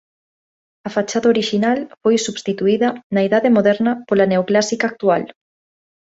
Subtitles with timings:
[0.87, 5.23] A fachada orixinal foi substituída na Idade Moderna pola neoclásica actual.